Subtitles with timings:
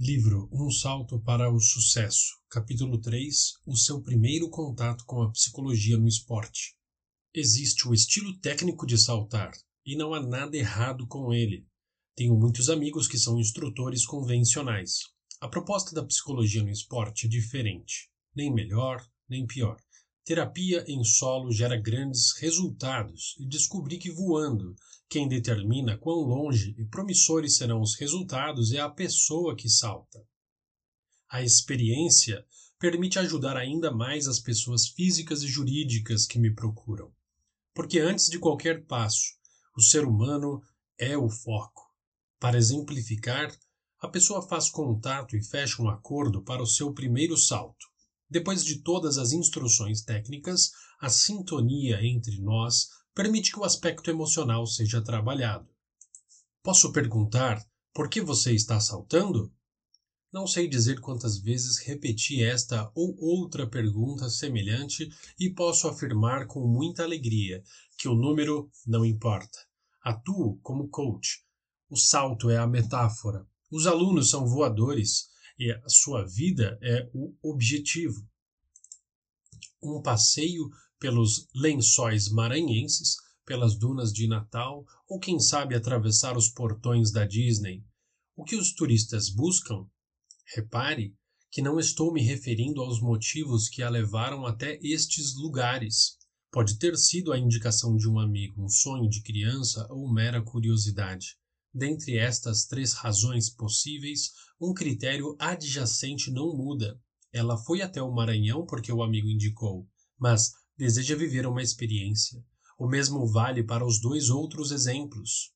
[0.00, 5.98] Livro Um Salto para o Sucesso, capítulo 3 O seu primeiro contato com a psicologia
[5.98, 6.76] no esporte.
[7.34, 9.50] Existe o estilo técnico de saltar
[9.84, 11.66] e não há nada errado com ele.
[12.14, 15.00] Tenho muitos amigos que são instrutores convencionais.
[15.40, 19.78] A proposta da psicologia no esporte é diferente, nem melhor, nem pior.
[20.28, 24.76] Terapia em solo gera grandes resultados e descobri que voando,
[25.08, 30.22] quem determina quão longe e promissores serão os resultados é a pessoa que salta.
[31.30, 32.44] A experiência
[32.78, 37.10] permite ajudar ainda mais as pessoas físicas e jurídicas que me procuram.
[37.72, 39.32] Porque antes de qualquer passo,
[39.74, 40.62] o ser humano
[40.98, 41.90] é o foco.
[42.38, 43.50] Para exemplificar,
[43.98, 47.86] a pessoa faz contato e fecha um acordo para o seu primeiro salto.
[48.30, 54.66] Depois de todas as instruções técnicas, a sintonia entre nós permite que o aspecto emocional
[54.66, 55.68] seja trabalhado.
[56.62, 57.64] Posso perguntar
[57.94, 59.52] por que você está saltando?
[60.30, 65.08] Não sei dizer quantas vezes repeti esta ou outra pergunta semelhante
[65.40, 67.62] e posso afirmar com muita alegria
[67.96, 69.58] que o número não importa.
[70.02, 71.42] Atuo como coach.
[71.88, 73.46] O salto é a metáfora.
[73.70, 75.28] Os alunos são voadores
[75.58, 78.26] e a sua vida é o objetivo.
[79.82, 87.10] Um passeio pelos lençóis maranhenses, pelas dunas de Natal ou quem sabe atravessar os portões
[87.10, 87.82] da Disney.
[88.36, 89.86] O que os turistas buscam?
[90.54, 91.16] Repare
[91.50, 96.18] que não estou me referindo aos motivos que a levaram até estes lugares.
[96.50, 101.38] Pode ter sido a indicação de um amigo, um sonho de criança ou mera curiosidade.
[101.78, 107.00] Dentre estas três razões possíveis, um critério adjacente não muda.
[107.32, 109.86] Ela foi até o Maranhão porque o amigo indicou,
[110.18, 112.44] mas deseja viver uma experiência.
[112.76, 115.52] O mesmo vale para os dois outros exemplos.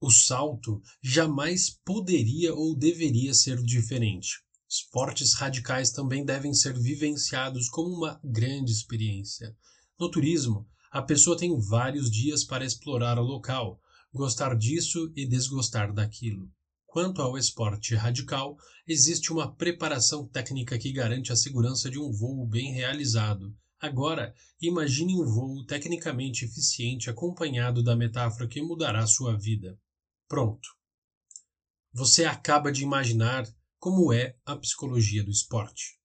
[0.00, 4.40] O salto jamais poderia ou deveria ser diferente.
[4.66, 9.54] Esportes radicais também devem ser vivenciados como uma grande experiência.
[9.98, 13.78] No turismo, a pessoa tem vários dias para explorar o local,
[14.12, 16.50] gostar disso e desgostar daquilo.
[16.84, 22.44] Quanto ao esporte radical, existe uma preparação técnica que garante a segurança de um voo
[22.44, 23.54] bem realizado.
[23.78, 29.78] Agora, imagine um voo tecnicamente eficiente acompanhado da metáfora que mudará sua vida.
[30.26, 30.68] Pronto.
[31.92, 33.46] Você acaba de imaginar
[33.78, 35.98] como é a psicologia do esporte.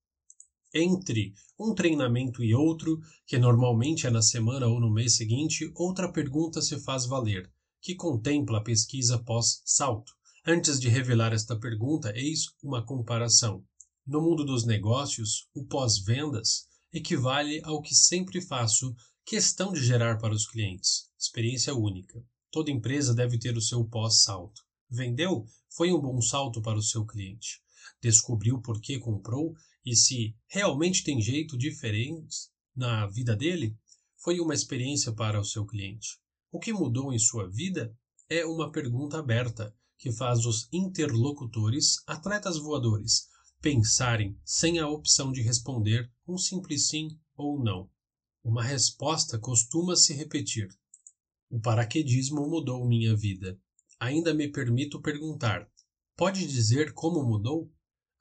[0.72, 6.12] Entre um treinamento e outro, que normalmente é na semana ou no mês seguinte, outra
[6.12, 7.52] pergunta se faz valer
[7.86, 10.12] que contempla a pesquisa pós-salto.
[10.44, 13.64] Antes de revelar esta pergunta, eis uma comparação.
[14.08, 20.34] No mundo dos negócios, o pós-vendas equivale ao que sempre faço questão de gerar para
[20.34, 22.26] os clientes: experiência única.
[22.50, 24.64] Toda empresa deve ter o seu pós-salto.
[24.90, 25.46] Vendeu?
[25.70, 27.62] Foi um bom salto para o seu cliente.
[28.02, 29.54] Descobriu por que comprou
[29.86, 33.78] e se realmente tem jeito diferente na vida dele?
[34.18, 36.18] Foi uma experiência para o seu cliente.
[36.56, 37.94] O que mudou em sua vida
[38.30, 43.28] é uma pergunta aberta que faz os interlocutores, atletas voadores,
[43.60, 47.90] pensarem sem a opção de responder um simples sim ou não.
[48.42, 50.70] Uma resposta costuma se repetir.
[51.50, 53.60] O paraquedismo mudou minha vida.
[54.00, 55.70] Ainda me permito perguntar:
[56.16, 57.70] pode dizer como mudou?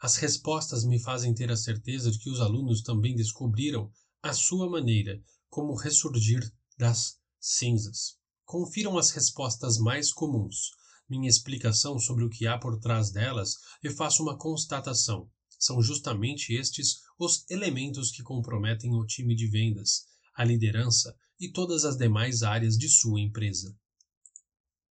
[0.00, 4.69] As respostas me fazem ter a certeza de que os alunos também descobriram, à sua
[4.69, 6.43] maneira, como ressurgir
[6.77, 8.24] das cinzas.
[8.44, 10.71] Confiram as respostas mais comuns,
[11.09, 15.31] minha explicação sobre o que há por trás delas e faço uma constatação.
[15.59, 21.84] São justamente estes os elementos que comprometem o time de vendas, a liderança e todas
[21.84, 23.77] as demais áreas de sua empresa.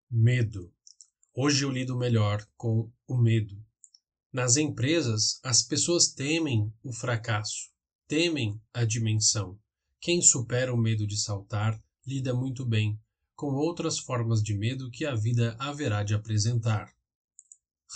[0.09, 0.73] Medo.
[1.35, 3.55] Hoje eu lido melhor com o medo.
[4.31, 7.69] Nas empresas, as pessoas temem o fracasso,
[8.07, 9.59] temem a dimensão.
[9.99, 12.99] Quem supera o medo de saltar lida muito bem,
[13.43, 16.93] com outras formas de medo que a vida haverá de apresentar.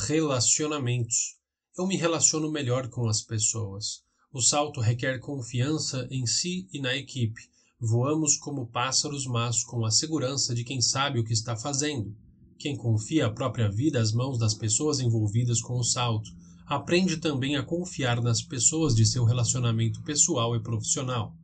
[0.06, 1.38] Relacionamentos.
[1.78, 4.04] Eu me relaciono melhor com as pessoas.
[4.30, 7.40] O salto requer confiança em si e na equipe.
[7.80, 12.14] Voamos como pássaros, mas com a segurança de quem sabe o que está fazendo.
[12.60, 16.30] Quem confia a própria vida às mãos das pessoas envolvidas com o salto,
[16.66, 21.37] aprende também a confiar nas pessoas de seu relacionamento pessoal e profissional.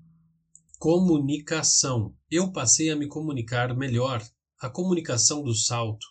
[0.83, 2.13] Comunicação.
[2.29, 4.21] Eu passei a me comunicar melhor.
[4.59, 6.05] A comunicação do salto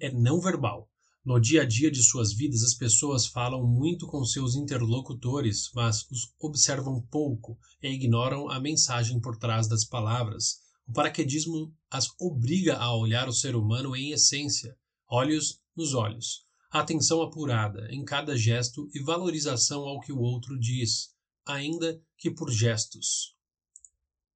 [0.00, 0.90] é não verbal.
[1.24, 6.10] No dia a dia de suas vidas, as pessoas falam muito com seus interlocutores, mas
[6.10, 10.56] os observam pouco e ignoram a mensagem por trás das palavras.
[10.88, 14.76] O paraquedismo as obriga a olhar o ser humano em essência,
[15.08, 16.44] olhos nos olhos.
[16.68, 21.10] atenção apurada em cada gesto e valorização ao que o outro diz,
[21.46, 23.35] ainda que por gestos.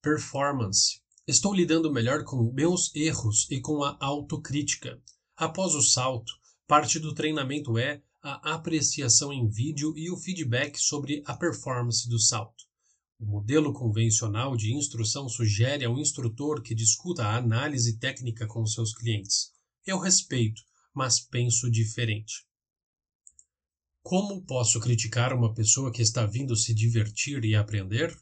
[0.02, 1.02] Performance.
[1.26, 4.98] Estou lidando melhor com meus erros e com a autocrítica.
[5.36, 6.32] Após o salto,
[6.66, 12.18] parte do treinamento é a apreciação em vídeo e o feedback sobre a performance do
[12.18, 12.64] salto.
[13.18, 18.64] O modelo convencional de instrução sugere a um instrutor que discuta a análise técnica com
[18.64, 19.52] seus clientes.
[19.86, 20.62] Eu respeito,
[20.94, 22.46] mas penso diferente.
[24.02, 28.18] Como posso criticar uma pessoa que está vindo se divertir e aprender?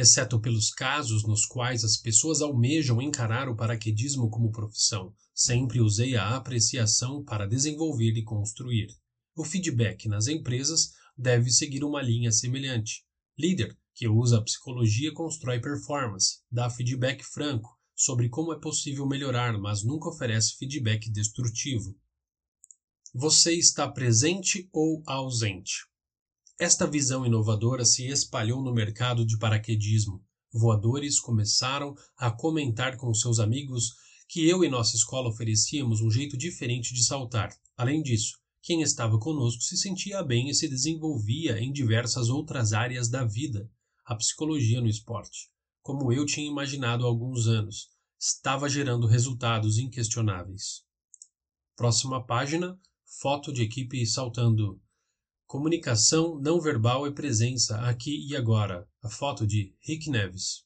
[0.00, 6.14] Exceto pelos casos nos quais as pessoas almejam encarar o paraquedismo como profissão, sempre usei
[6.14, 8.86] a apreciação para desenvolver e construir.
[9.34, 13.04] O feedback nas empresas deve seguir uma linha semelhante.
[13.36, 19.58] Líder que usa a psicologia constrói performance, dá feedback franco sobre como é possível melhorar,
[19.58, 21.98] mas nunca oferece feedback destrutivo.
[23.12, 25.87] Você está presente ou ausente?
[26.60, 30.24] Esta visão inovadora se espalhou no mercado de paraquedismo.
[30.52, 33.94] Voadores começaram a comentar com seus amigos
[34.28, 37.56] que eu e nossa escola oferecíamos um jeito diferente de saltar.
[37.76, 43.08] Além disso, quem estava conosco se sentia bem e se desenvolvia em diversas outras áreas
[43.08, 43.70] da vida,
[44.04, 45.50] a psicologia no esporte,
[45.80, 47.88] como eu tinha imaginado há alguns anos,
[48.18, 50.82] estava gerando resultados inquestionáveis.
[51.76, 52.76] Próxima página,
[53.20, 54.82] foto de equipe saltando.
[55.48, 58.86] Comunicação não verbal e presença aqui e agora.
[59.02, 60.62] A foto de Rick Neves.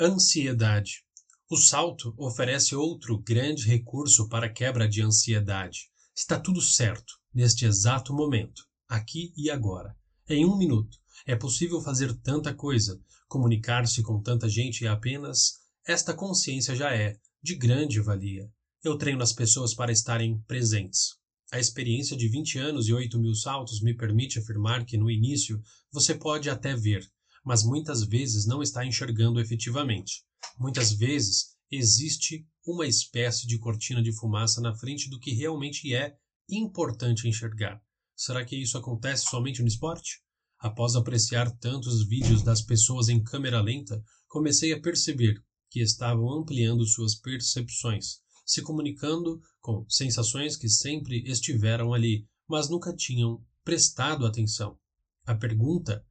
[0.00, 1.04] Ansiedade.
[1.50, 5.90] O salto oferece outro grande recurso para quebra de ansiedade.
[6.16, 9.94] Está tudo certo, neste exato momento, aqui e agora.
[10.26, 10.96] Em um minuto,
[11.26, 12.98] é possível fazer tanta coisa,
[13.28, 18.50] comunicar-se com tanta gente e apenas esta consciência já é de grande valia.
[18.82, 21.22] Eu treino as pessoas para estarem presentes.
[21.54, 25.62] A experiência de 20 anos e 8 mil saltos me permite afirmar que no início
[25.92, 27.08] você pode até ver,
[27.44, 30.24] mas muitas vezes não está enxergando efetivamente.
[30.58, 36.16] Muitas vezes existe uma espécie de cortina de fumaça na frente do que realmente é
[36.50, 37.80] importante enxergar.
[38.16, 40.24] Será que isso acontece somente no esporte?
[40.58, 45.40] Após apreciar tantos vídeos das pessoas em câmera lenta, comecei a perceber
[45.70, 52.94] que estavam ampliando suas percepções, se comunicando com sensações que sempre estiveram ali, mas nunca
[52.94, 54.78] tinham prestado atenção.
[55.24, 56.04] A pergunta,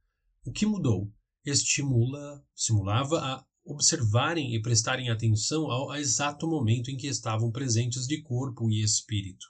[0.44, 1.12] o que mudou,
[1.44, 8.20] estimula, simulava a observarem e prestarem atenção ao exato momento em que estavam presentes de
[8.20, 9.46] corpo e espírito.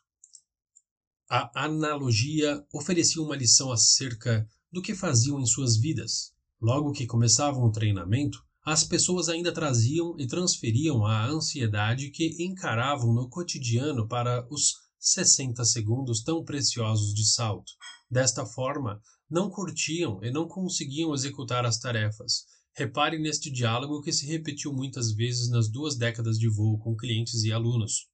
[1.29, 6.33] A analogia oferecia uma lição acerca do que faziam em suas vidas.
[6.61, 13.13] Logo que começavam o treinamento, as pessoas ainda traziam e transferiam a ansiedade que encaravam
[13.13, 17.73] no cotidiano para os 60 segundos tão preciosos de salto.
[18.11, 22.45] Desta forma, não curtiam e não conseguiam executar as tarefas,
[22.77, 27.45] Repare neste diálogo que se repetiu muitas vezes nas duas décadas de voo com clientes
[27.45, 28.09] e alunos.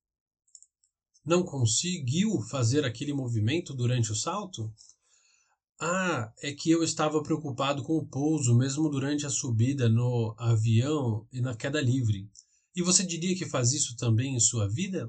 [1.24, 4.70] Não conseguiu fazer aquele movimento durante o salto?
[5.82, 11.26] Ah, é que eu estava preocupado com o pouso, mesmo durante a subida no avião
[11.32, 12.28] e na queda livre.
[12.76, 15.08] E você diria que faz isso também em sua vida?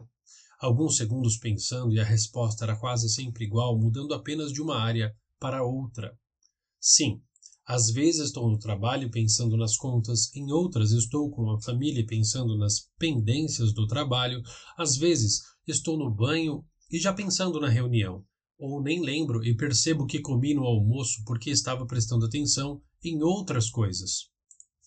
[0.62, 5.14] Alguns segundos pensando e a resposta era quase sempre igual, mudando apenas de uma área
[5.38, 6.18] para outra.
[6.80, 7.22] Sim,
[7.68, 12.58] às vezes estou no trabalho pensando nas contas, em outras estou com a família pensando
[12.58, 14.42] nas pendências do trabalho,
[14.78, 18.25] às vezes estou no banho e já pensando na reunião,
[18.62, 23.72] ou nem lembro e percebo que comi no almoço porque estava prestando atenção em outras
[23.72, 24.30] coisas.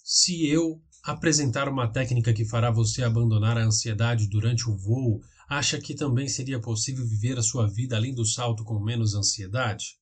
[0.04, 5.80] Se eu apresentar uma técnica que fará você abandonar a ansiedade durante o voo, acha
[5.80, 9.98] que também seria possível viver a sua vida além do salto com menos ansiedade?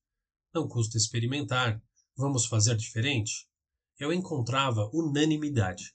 [0.54, 1.82] Não custa experimentar.
[2.14, 3.46] Vamos fazer diferente?
[3.98, 5.92] Eu encontrava unanimidade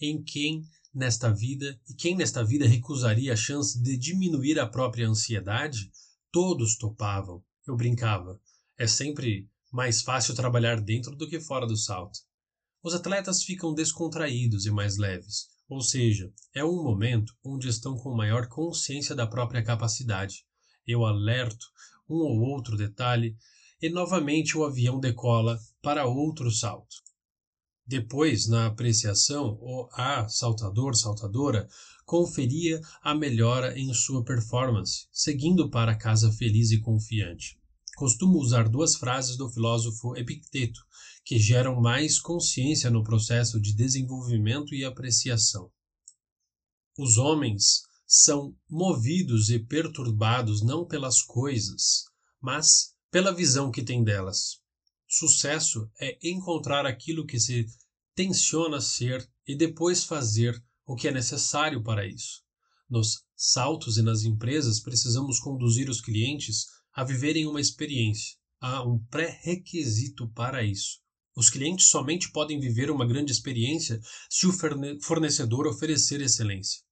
[0.00, 0.62] em quem
[0.94, 5.90] nesta vida e quem nesta vida recusaria a chance de diminuir a própria ansiedade,
[6.36, 7.42] todos topavam.
[7.66, 8.38] Eu brincava.
[8.76, 12.18] É sempre mais fácil trabalhar dentro do que fora do salto.
[12.82, 18.14] Os atletas ficam descontraídos e mais leves, ou seja, é um momento onde estão com
[18.14, 20.44] maior consciência da própria capacidade.
[20.86, 21.64] Eu alerto
[22.06, 23.34] um ou outro detalhe
[23.80, 26.96] e novamente o avião decola para outro salto.
[27.86, 31.68] Depois, na apreciação, o A saltador saltadora
[32.04, 37.56] conferia a melhora em sua performance, seguindo para casa feliz e confiante.
[37.96, 40.80] Costumo usar duas frases do filósofo Epicteto,
[41.24, 45.70] que geram mais consciência no processo de desenvolvimento e apreciação.
[46.98, 52.04] Os homens são movidos e perturbados não pelas coisas,
[52.40, 54.60] mas pela visão que têm delas.
[55.18, 57.64] Sucesso é encontrar aquilo que se
[58.14, 62.42] tenciona ser e depois fazer o que é necessário para isso.
[62.86, 68.36] Nos saltos e nas empresas, precisamos conduzir os clientes a viverem uma experiência.
[68.60, 71.00] Há um pré-requisito para isso.
[71.34, 74.52] Os clientes somente podem viver uma grande experiência se o
[75.00, 76.82] fornecedor oferecer excelência.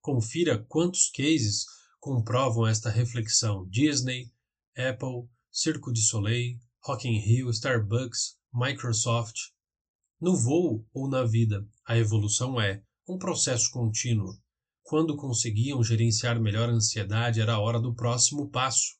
[0.00, 1.64] Confira quantos cases
[1.98, 4.30] comprovam esta reflexão: Disney,
[4.76, 9.50] Apple, Circo de Soleil, Rock in Rio, Starbucks, Microsoft.
[10.20, 14.38] No voo ou na vida, a evolução é um processo contínuo.
[14.84, 18.94] Quando conseguiam gerenciar melhor a ansiedade, era a hora do próximo passo.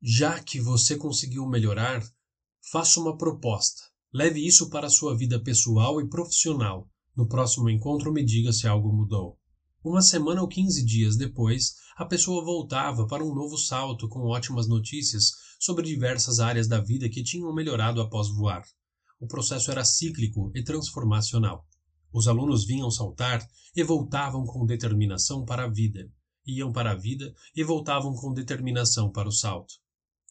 [0.00, 2.08] Já que você conseguiu melhorar,
[2.70, 3.82] faça uma proposta.
[4.12, 6.88] Leve isso para a sua vida pessoal e profissional.
[7.16, 9.36] No próximo encontro, me diga se algo mudou.
[9.82, 14.68] Uma semana ou 15 dias depois, a pessoa voltava para um novo salto com ótimas
[14.68, 15.32] notícias
[15.64, 18.62] sobre diversas áreas da vida que tinham melhorado após voar.
[19.18, 21.66] O processo era cíclico e transformacional.
[22.12, 23.42] Os alunos vinham saltar
[23.74, 26.06] e voltavam com determinação para a vida,
[26.46, 29.76] iam para a vida e voltavam com determinação para o salto.